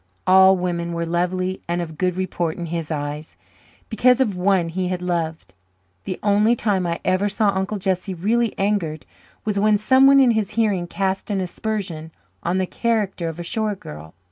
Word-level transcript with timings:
All 0.25 0.57
women 0.57 0.93
were 0.93 1.05
lovely 1.05 1.61
and 1.67 1.79
of 1.79 1.95
good 1.95 2.15
report 2.15 2.57
in 2.57 2.65
his 2.73 2.89
eyes, 2.89 3.37
because 3.87 4.19
of 4.19 4.35
one 4.35 4.69
he 4.69 4.87
had 4.87 5.03
loved. 5.03 5.53
The 6.05 6.19
only 6.23 6.55
time 6.55 6.87
I 6.87 6.99
ever 7.05 7.29
saw 7.29 7.49
Uncle 7.49 7.77
Jesse 7.77 8.15
really 8.15 8.57
angered 8.57 9.05
was 9.45 9.59
when 9.59 9.77
someone 9.77 10.19
in 10.19 10.31
his 10.31 10.53
hearing 10.53 10.87
cast 10.87 11.29
an 11.29 11.39
aspersion 11.39 12.11
on 12.41 12.57
the 12.57 12.65
character 12.65 13.27
of 13.29 13.39
a 13.39 13.43
shore 13.43 13.75
girl. 13.75 14.15